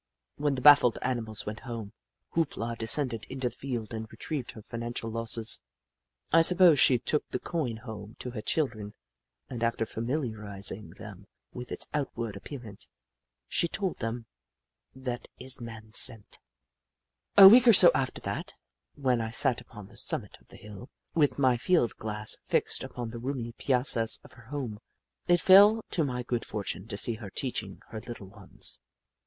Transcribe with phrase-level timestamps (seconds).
[0.37, 1.93] When the bafifled animals went home,
[2.31, 5.59] Hoop La descended into the field and retrieved her financial losses.
[6.31, 8.95] I suppose she took the coin home to her children,
[9.47, 12.89] and after familiarising tliem with its outward appearance,
[13.47, 14.25] she told them:
[14.63, 16.37] *' That is man scent T
[17.37, 18.53] A week or so after that,
[18.95, 23.11] when I sat upon the summit of the hill, with my field glass fixed upon
[23.11, 24.79] the roomy piazzas of her home,
[25.27, 28.79] it fell to my good fortune to see her teaching her little ones.